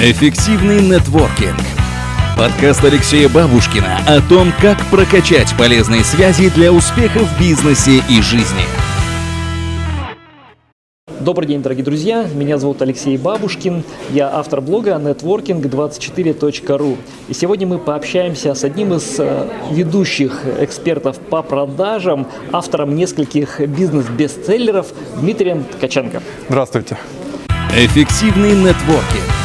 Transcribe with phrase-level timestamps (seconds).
[0.00, 1.58] Эффективный нетворкинг.
[2.36, 8.62] Подкаст Алексея Бабушкина о том, как прокачать полезные связи для успеха в бизнесе и жизни.
[11.18, 12.28] Добрый день, дорогие друзья.
[12.32, 13.82] Меня зовут Алексей Бабушкин.
[14.10, 16.96] Я автор блога networking24.ru.
[17.26, 24.92] И сегодня мы пообщаемся с одним из э, ведущих экспертов по продажам, автором нескольких бизнес-бестселлеров
[25.20, 26.22] Дмитрием Ткаченко.
[26.48, 26.96] Здравствуйте.
[27.74, 29.37] Эффективный нетворкинг.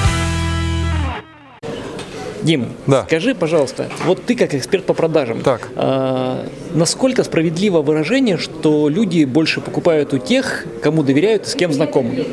[2.44, 3.06] Дим, Да.
[3.06, 5.70] скажи, пожалуйста, вот ты как эксперт по продажам, Так.
[5.76, 11.72] а, насколько справедливо выражение, что люди больше покупают у тех, кому доверяют и с кем
[11.72, 12.26] знакомы?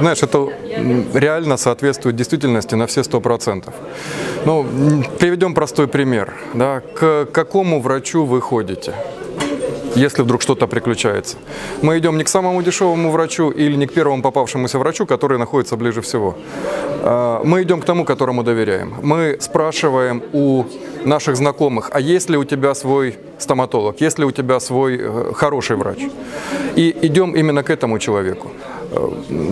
[0.00, 0.48] Знаешь, это
[1.14, 3.74] реально соответствует действительности на все сто процентов.
[4.44, 6.34] Ну, м, приведем простой пример.
[6.54, 6.82] Да?
[6.94, 8.92] К какому врачу вы ходите?
[9.96, 11.36] Если вдруг что-то приключается.
[11.82, 15.76] Мы идем не к самому дешевому врачу или не к первому попавшемуся врачу, который находится
[15.76, 16.34] ближе всего.
[17.02, 18.94] А, Мы идем к тому, которому доверяем.
[19.02, 20.64] Мы спрашиваем у
[21.04, 25.32] наших знакомых, а есть ли у тебя свой стоматолог, есть ли у тебя свой э,
[25.34, 25.98] хороший врач.
[26.76, 28.50] И идем именно к этому человеку.
[28.92, 29.08] Э,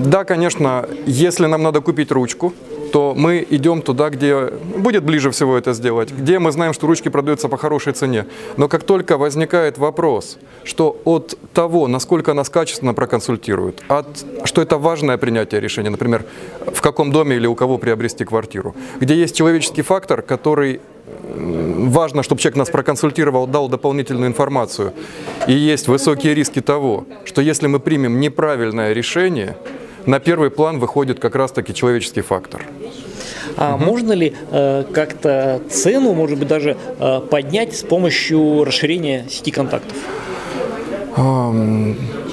[0.06, 2.52] Да, конечно, если нам надо купить ручку,
[2.92, 7.08] то мы идем туда, где будет ближе всего это сделать, где мы знаем, что ручки
[7.08, 8.26] продаются по хорошей цене.
[8.56, 14.06] Но как только возникает вопрос, что от того, насколько нас качественно проконсультируют, от,
[14.44, 16.24] что это важное принятие решения, например,
[16.66, 20.80] в каком доме или у кого приобрести квартиру, где есть человеческий фактор, который
[21.34, 24.92] важно, чтобы человек нас проконсультировал, дал дополнительную информацию.
[25.46, 29.56] И есть высокие риски того, что если мы примем неправильное решение,
[30.08, 32.64] на первый план выходит как раз-таки человеческий фактор.
[33.56, 39.50] А можно ли э, как-то цену, может быть, даже э, поднять с помощью расширения сети
[39.50, 39.96] контактов?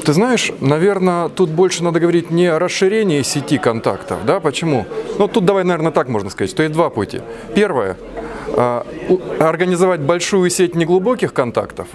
[0.05, 4.85] Ты знаешь, наверное, тут больше надо говорить не о расширении сети контактов, да, почему?
[5.17, 7.21] Ну, тут давай, наверное, так можно сказать, что есть два пути.
[7.55, 7.97] Первое
[8.55, 8.85] а,
[9.39, 11.87] организовать большую сеть неглубоких контактов.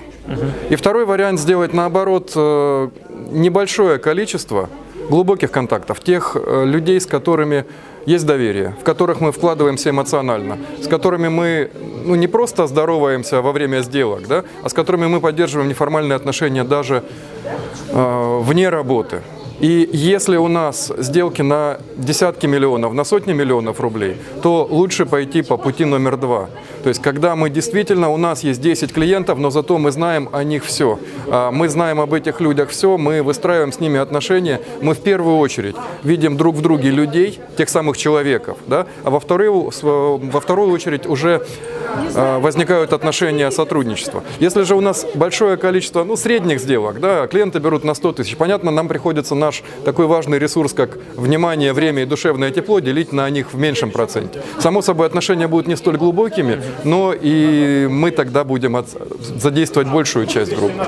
[0.69, 2.89] И второй вариант сделать наоборот э,
[3.31, 4.69] небольшое количество
[5.11, 7.65] глубоких контактов, тех э, людей, с которыми
[8.07, 11.71] есть доверие, в которых мы вкладываемся эмоционально, с которыми мы
[12.07, 16.65] ну, не просто здороваемся во время сделок, да, а с которыми мы поддерживаем неформальные отношения
[16.65, 17.03] даже
[17.93, 19.21] э, вне работы.
[19.61, 25.43] И если у нас сделки на десятки миллионов, на сотни миллионов рублей, то лучше пойти
[25.43, 26.49] по пути номер два.
[26.83, 30.45] То есть, когда мы действительно, у нас есть 10 клиентов, но зато мы знаем о
[30.45, 30.99] них все.
[31.29, 34.61] А, Мы знаем об этих людях все, мы выстраиваем с ними отношения.
[34.81, 38.87] Мы в первую очередь видим друг в друге людей, тех самых человеков, да?
[39.05, 41.43] а во вторую, во вторую очередь уже
[42.15, 44.23] а, возникают отношения сотрудничества.
[44.39, 48.37] Если же у нас большое количество ну, средних сделок, да, клиенты берут на 100 тысяч,
[48.37, 53.29] понятно, нам приходится наш такой важный ресурс, как внимание, время и душевное тепло, делить на
[53.31, 54.43] них в меньшем проценте.
[54.59, 58.89] Само собой, отношения будут не столь глубокими, но и мы тогда будем от-
[59.39, 60.87] задействовать большую часть группы.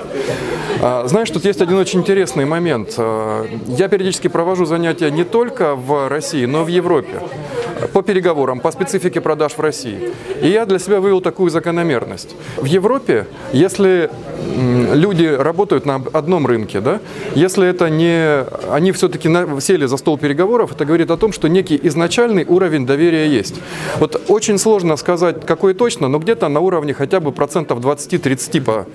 [0.80, 2.94] А, Знаешь, тут есть один очень интересный момент.
[2.98, 7.20] А, Я периодически провожу занятия не только в России, но и в Европе
[7.92, 10.12] по переговорам, по специфике продаж в России.
[10.42, 12.34] И я для себя вывел такую закономерность.
[12.56, 14.10] В Европе, если
[14.94, 17.00] люди работают на одном рынке, да,
[17.34, 18.44] если это не...
[18.70, 19.28] Они все-таки
[19.60, 23.54] сели за стол переговоров, это говорит о том, что некий изначальный уровень доверия есть.
[23.98, 28.86] Вот очень сложно сказать, какой точно, но где-то на уровне хотя бы процентов 20-30 по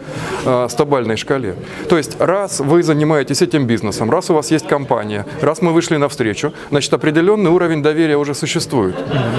[0.45, 1.55] э, стобальной шкале.
[1.89, 5.97] То есть, раз вы занимаетесь этим бизнесом, раз у вас есть компания, раз мы вышли
[5.97, 8.76] навстречу, значит, определенный уровень доверия уже существует.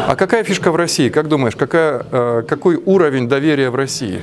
[0.06, 1.08] А какая фишка в России?
[1.08, 4.20] Как думаешь, какая, э, какой уровень доверия в России?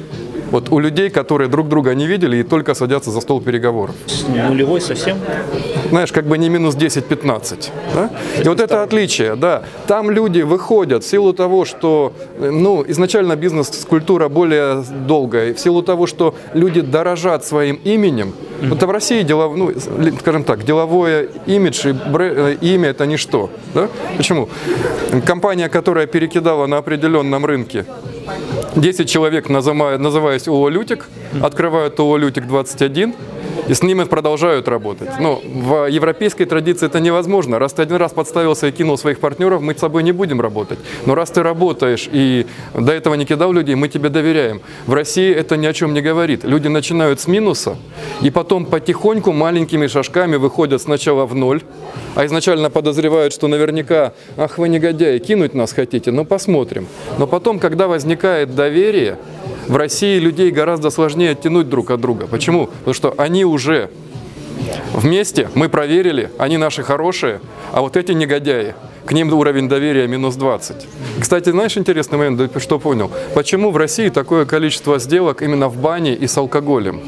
[0.52, 3.96] Вот у людей, которые друг друга не видели и только садятся за стол переговоров.
[4.28, 5.18] Нулевой совсем?
[5.90, 7.72] Знаешь, как бы не минус 10-15.
[7.94, 8.10] Да?
[8.44, 9.64] И вот это отличие, да.
[9.88, 15.82] Там люди выходят в силу того, что э, ну, изначально бизнес-культура более долгая, в силу
[15.82, 18.34] того, что люди дорожат своим именем.
[18.62, 19.72] Вот в России, делов, ну,
[20.20, 23.50] скажем так, деловое имидж и бре- э, имя– это ничто.
[23.74, 23.88] Да?
[24.18, 24.50] Почему?
[25.28, 27.86] Компания, которая перекидала на определенном рынке
[28.76, 31.08] 10 человек, называя- называясь ООО «Лютик»,
[31.42, 33.14] открывают ООО «Лютик-21»,
[33.68, 35.10] и с ними продолжают работать.
[35.20, 37.60] Но в европейской традиции это невозможно.
[37.60, 40.80] Раз ты один раз подставился и кинул своих партнеров, мы с тобой не будем работать.
[41.06, 44.62] Но раз ты работаешь и до этого не кидал людей, мы тебе доверяем.
[44.86, 46.44] В России это ни о чем не говорит.
[46.44, 47.78] Люди начинают с минуса
[48.22, 51.62] и потом потихоньку маленькими шажками выходят сначала в ноль,
[52.16, 56.88] а изначально подозревают, что наверняка, ах вы негодяи, кинуть нас хотите, ну посмотрим.
[57.18, 59.18] Но потом, когда возникает доверие,
[59.68, 62.28] в России людей гораздо сложнее оттянуть друг от друга.
[62.28, 62.68] Почему?
[62.68, 63.90] Потому что они уже
[64.94, 67.40] вместе, мы проверили, они наши хорошие,
[67.72, 70.88] а вот эти негодяи, к ним уровень доверия минус 20.
[71.20, 73.12] Кстати, знаешь, интересный момент, что понял?
[73.34, 77.02] Почему в России такое количество сделок именно в бане и с алкоголем?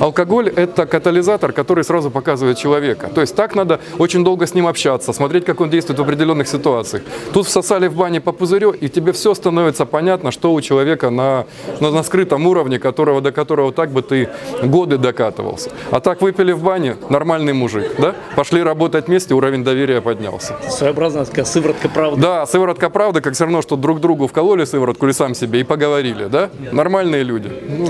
[0.00, 3.08] Алкоголь– это катализатор, который сразу показывает человека.
[3.14, 6.48] То есть так надо очень долго с ним общаться, смотреть, как он действует в определенных
[6.48, 7.02] ситуациях.
[7.32, 11.46] Тут всосали в бане по пузырю, и тебе все становится понятно, что у человека на,
[11.80, 14.28] на, на скрытом уровне, которого, до которого так бы ты
[14.62, 15.70] годы докатывался.
[15.90, 17.92] А так выпили в бане– нормальный мужик.
[17.98, 18.14] Да?
[18.36, 20.56] Пошли работать вместе, уровень доверия поднялся.
[21.04, 22.22] Своеобразная такая сыворотка правды.
[22.22, 25.62] Да, сыворотка правды, как все равно, что друг другу вкололи сыворотку или сам себе и
[25.62, 26.26] поговорили.
[26.26, 26.48] Да?
[26.72, 27.52] Нормальные люди.
[27.68, 27.86] Ну,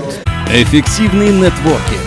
[0.51, 2.01] Эффективный нетворкинг.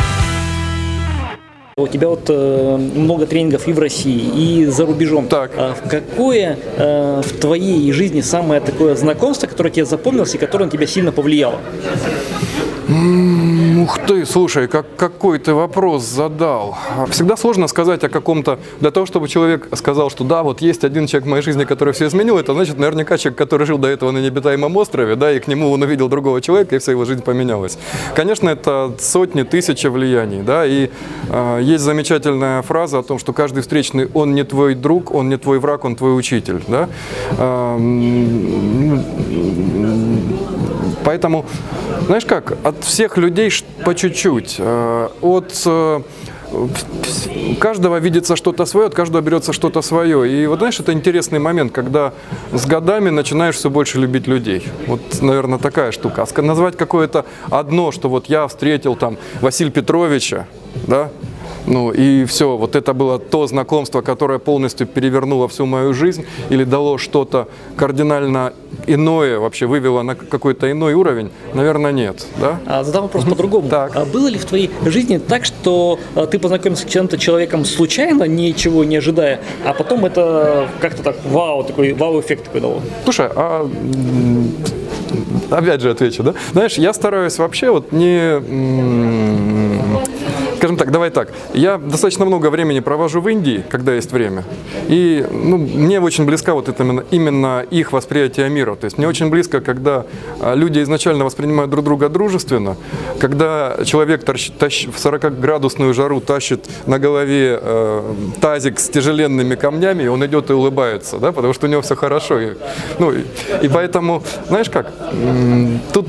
[1.79, 5.29] У тебя вот э, много тренингов и в России, и за рубежом.
[5.29, 5.53] Так.
[5.57, 10.71] А какое э, в твоей жизни самое такое знакомство, которое тебе запомнилось и которое на
[10.71, 11.61] тебя сильно повлияло?
[13.79, 16.77] Ух ты, слушай, как, какой ты вопрос задал.
[17.11, 18.59] Всегда сложно сказать о каком-то...
[18.81, 21.95] Для того, чтобы человек сказал, что да, вот есть один человек в моей жизни, который
[21.95, 25.39] все изменил, это значит наверняка человек, который жил до этого на необитаемом острове, да, и
[25.39, 27.79] к нему он увидел другого человека, и вся его жизнь поменялась.
[28.17, 30.91] Конечно, это сотни, тысячи влияний, да, и
[31.31, 35.37] э, есть замечательная фраза о том, что каждый встречный, он не твой друг, он не
[35.37, 36.89] твой враг, он твой учитель, да.
[37.39, 39.05] Эм,
[41.05, 41.45] Поэтому,
[42.07, 43.51] знаешь как, от всех людей
[43.85, 44.57] по чуть-чуть.
[44.59, 46.01] Э, от э,
[47.61, 50.31] каждого видится что-то свое, от каждого берется что-то свое.
[50.31, 52.13] И вот знаешь, это интересный момент, когда
[52.53, 54.67] с годами начинаешь все больше любить людей.
[54.87, 56.25] Вот, наверное, такая штука.
[56.25, 60.47] А назвать какое-то одно, что вот я встретил там Василия Петровича,
[60.87, 61.11] да,
[61.69, 66.65] ну и все, вот это было то знакомство, которое полностью перевернуло всю мою жизнь или
[66.65, 68.53] дало что-то кардинально
[68.87, 72.27] иное, вообще вывело на какой-то иной уровень, наверное, нет.
[72.41, 72.59] Да?
[72.67, 73.69] А задам вопрос по-другому.
[73.69, 73.97] Так.
[73.97, 78.25] А было ли в твоей жизни так, что а, ты познакомился с чем-то человеком случайно,
[78.25, 82.81] ничего не ожидая, а потом это как-то так вау, такой вау-эффект такой дало?
[83.05, 83.71] Слушай, а
[85.51, 86.35] опять же отвечу, да?
[86.53, 88.41] Знаешь, я стараюсь вообще вот не...
[90.59, 91.31] Скажем так, давай так.
[91.55, 94.43] Я достаточно много времени провожу в Индии, когда есть время.
[94.89, 98.75] И ну, мне очень близка вот это именно, именно их восприятие мира.
[98.75, 100.05] То есть мне очень близко, когда
[100.41, 102.77] а, люди изначально воспринимают друг друга дружественно,
[103.21, 110.03] когда человек торщ- тащ- в 40-градусную жару тащит на голове э, тазик с тяжеленными камнями,
[110.03, 112.41] и он идет и улыбается, да, потому что у него все хорошо.
[112.41, 112.55] И,
[112.99, 113.23] ну, и,
[113.63, 114.93] и поэтому, знаешь как,
[115.93, 116.09] тут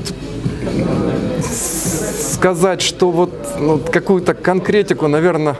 [2.40, 5.56] сказать, что вот ну, какую-то конкретику, наверное,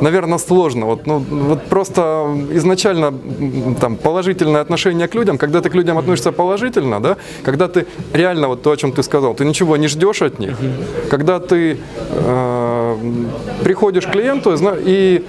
[0.00, 0.86] наверное, сложно.
[0.86, 3.14] Вот, ну, вот просто изначально
[3.80, 8.48] там положительное отношение к людям, когда ты к людям относишься положительно, да, когда ты реально
[8.48, 10.56] вот то, о чем ты сказал, ты ничего не ждешь от них,
[11.08, 11.78] когда ты
[12.10, 12.96] э,
[13.62, 14.54] приходишь к клиенту
[14.86, 15.24] и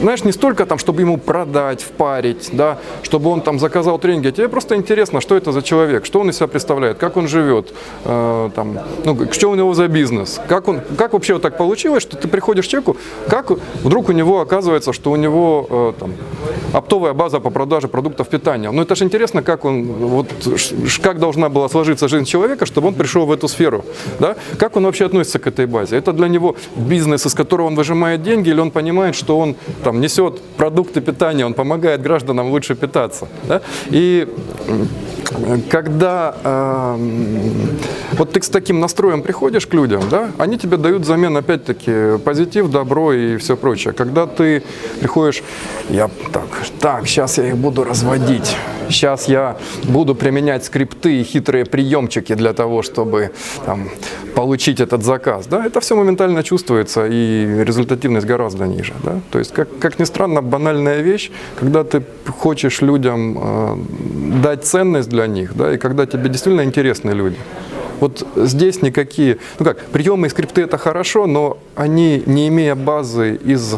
[0.00, 4.32] знаешь, не столько там, чтобы ему продать, впарить, да, чтобы он там заказал тренинги, а
[4.32, 7.72] тебе просто интересно, что это за человек, что он из себя представляет, как он живет,
[8.04, 12.02] э, там, ну, что у него за бизнес, как, он, как вообще вот так получилось,
[12.02, 12.96] что ты приходишь к человеку,
[13.28, 13.50] как
[13.82, 16.12] вдруг у него оказывается, что у него э, там,
[16.72, 18.70] оптовая база по продаже продуктов питания.
[18.70, 20.28] Ну это же интересно, как он, вот,
[21.02, 23.84] как должна была сложиться жизнь человека, чтобы он пришел в эту сферу,
[24.20, 24.36] да?
[24.58, 25.96] Как он вообще относится к этой базе?
[25.96, 30.00] Это для него бизнес, из которого он выжимает деньги, или он понимает, что он там
[30.00, 33.60] несет продукты питания, он помогает гражданам лучше питаться, да?
[33.90, 34.28] И
[35.70, 37.52] когда эм,
[38.12, 42.70] вот ты с таким настроем приходишь к людям, да, они тебе дают взамен опять-таки позитив,
[42.70, 43.92] добро и все прочее.
[43.92, 44.62] Когда ты
[45.00, 45.42] приходишь,
[45.90, 46.48] я так,
[46.80, 48.56] так, сейчас я их буду разводить,
[48.88, 53.30] сейчас я буду применять скрипты и хитрые приемчики для того, чтобы
[53.66, 53.88] там,
[54.34, 59.20] получить этот заказ, да, это все моментально чувствуется и результативность гораздо ниже, да.
[59.30, 62.02] То есть, как, как ни странно, банальная вещь, когда ты
[62.38, 63.76] хочешь людям э,
[64.42, 67.36] дать ценность для них, да, и когда тебе действительно интересны люди.
[68.00, 73.36] Вот здесь никакие, ну как, приемы и скрипты это хорошо, но они, не имея базы
[73.36, 73.76] из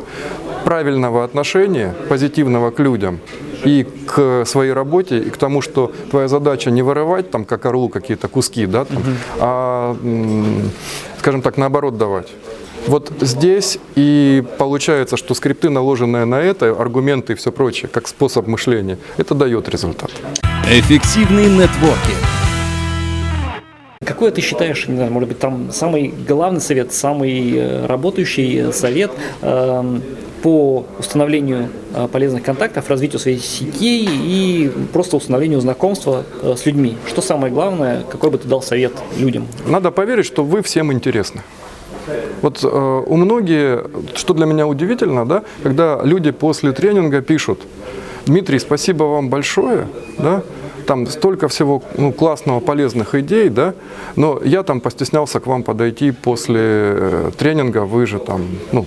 [0.64, 3.20] правильного отношения, позитивного к людям
[3.66, 7.88] и к своей работе, и к тому, что твоя задача не воровать там как орлу
[7.88, 9.02] какие-то куски, да, там,
[9.40, 10.70] а, м,
[11.18, 12.28] скажем так, наоборот давать.
[12.86, 18.46] Вот здесь и получается, что скрипты, наложенные на это, аргументы и все прочее, как способ
[18.46, 20.12] мышления, это дает результат.
[20.70, 22.22] Эффективный нетворкинг.
[24.04, 29.10] Какой ты считаешь, не знаю, может быть, там самый главный совет, самый э, работающий совет
[29.42, 30.00] эм,
[30.46, 36.96] по установлению э, полезных контактов, развитию своей сетей и просто установлению знакомства э, с людьми?
[37.08, 39.48] Что самое главное, какой бы ты дал совет людям?
[39.66, 41.40] Надо поверить, что вы всем интересны.
[42.42, 47.58] Вот э, у многих, что для меня удивительно, да, когда люди после тренинга пишут,
[48.26, 50.44] Дмитрий, спасибо вам большое, да,
[50.86, 53.74] там столько всего ну, классного, полезных идей, да,
[54.14, 58.86] но я там постеснялся к вам подойти после э, тренинга, вы же там, ну,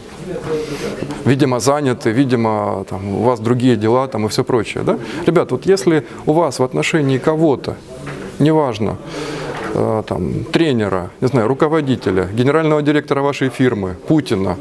[1.30, 4.98] видимо, заняты, видимо, там, у вас другие дела там и все прочее, да.
[5.28, 7.76] Ребят, вот если у вас в отношении кого-то,
[8.40, 8.98] неважно,
[9.76, 14.58] э, там, тренера, не знаю, руководителя, генерального директора вашей фирмы, Путина,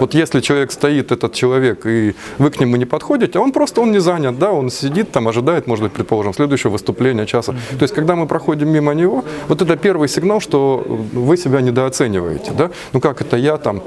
[0.00, 3.82] вот если человек стоит, этот человек, и вы к нему не подходите, а он просто
[3.82, 7.52] он не занят, да, он сидит там, ожидает, может быть, предположим, следующего выступления часа.
[7.52, 12.52] То есть, когда мы проходим мимо него, вот это первый сигнал, что вы себя недооцениваете,
[12.52, 12.70] да.
[12.92, 13.82] Ну как это я там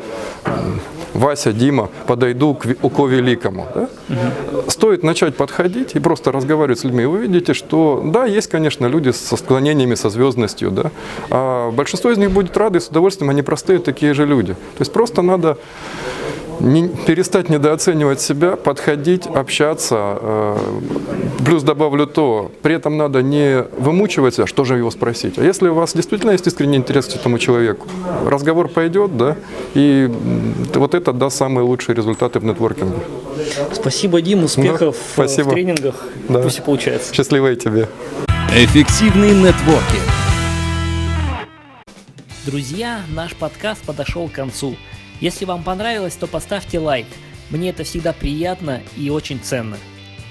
[1.14, 3.68] Вася, Дима, подойду к, к великому.
[3.76, 3.90] Да?
[4.10, 4.72] Угу.
[4.72, 7.06] Стоит начать подходить и просто разговаривать с людьми.
[7.06, 10.92] Вы видите, что да, есть, конечно, люди со склонениями, со звездностью, да,
[11.30, 14.54] а большинство из них будет рады и с удовольствием, они простые такие же люди.
[14.54, 15.58] То есть просто надо
[16.60, 20.18] не, перестать недооценивать себя, подходить, общаться.
[20.22, 20.58] Э,
[21.46, 25.38] плюс добавлю то, при этом надо не вымучивать себя, что же его спросить.
[25.38, 27.88] А если у вас действительно есть искренний интерес к этому человеку,
[28.26, 29.36] разговор пойдет, да,
[29.74, 30.10] и
[30.74, 33.00] вот это даст самые лучшие результаты в нетворкинге.
[33.72, 35.50] Спасибо, Дим, успехов да, спасибо.
[35.50, 35.96] в тренингах.
[36.30, 36.42] Да.
[36.42, 37.14] Пусть и получается.
[37.14, 37.88] Счастливой тебе.
[38.56, 40.04] Эффективный нетворкинг.
[42.46, 44.76] Друзья, наш подкаст подошел к концу.
[45.24, 47.06] Если вам понравилось, то поставьте лайк.
[47.50, 49.78] Мне это всегда приятно и очень ценно.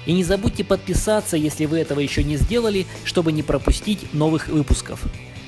[0.05, 5.01] И не забудьте подписаться, если вы этого еще не сделали, чтобы не пропустить новых выпусков.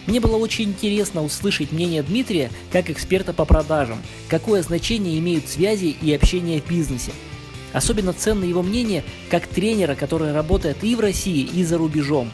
[0.08, 5.96] Мне было очень интересно услышать мнение Дмитрия как эксперта по продажам, какое значение имеют связи
[6.02, 7.12] и общение в бизнесе.
[7.72, 12.32] Особенно ценно его мнение как тренера, который работает и в России, и за рубежом.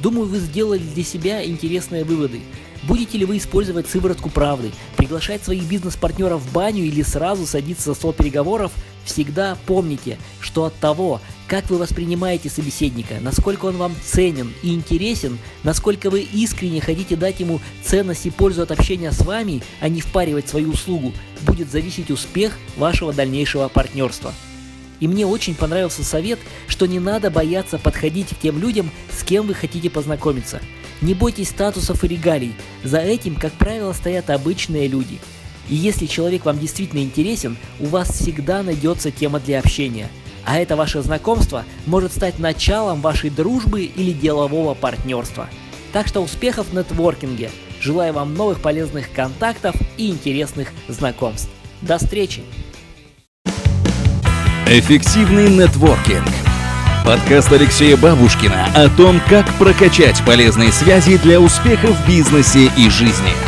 [0.00, 2.40] Думаю, вы сделали для себя интересные выводы.
[2.86, 7.94] Будете ли вы использовать сыворотку правды, приглашать своих бизнес-партнеров в баню или сразу садиться за
[7.94, 8.70] стол переговоров,
[9.04, 15.38] всегда помните, что от того, как вы воспринимаете собеседника, насколько он вам ценен и интересен,
[15.64, 20.00] насколько вы искренне хотите дать ему ценность и пользу от общения с вами, а не
[20.00, 21.12] впаривать свою услугу,
[21.42, 24.32] будет зависеть успех вашего дальнейшего партнерства.
[25.00, 26.38] И мне очень понравился совет,
[26.68, 30.60] что не надо бояться подходить к тем людям, с кем вы хотите познакомиться–
[31.02, 35.18] не бойтесь статусов и регалий, за этим, как правило, стоят обычные люди.
[35.68, 40.08] И если человек вам действительно интересен, у вас всегда найдется тема для общения.
[40.44, 45.48] А это ваше знакомство может стать началом вашей дружбы или делового партнерства.
[45.92, 47.50] Так что успехов в нетворкинге.
[47.80, 51.50] Желаю вам новых полезных контактов и интересных знакомств.
[51.82, 52.42] До встречи!
[54.68, 56.26] Эффективный нетворкинг–
[57.06, 63.45] Подкаст Алексея Бабушкина о том, как прокачать полезные связи для успеха в бизнесе и жизни.